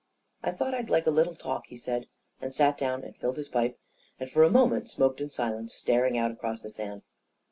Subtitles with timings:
[0.43, 2.07] "I thought I'd like a little talk," he said,
[2.41, 3.77] and sat down and filled his pipe,
[4.19, 7.03] and for a moment smoked in silence, staring out across the sand.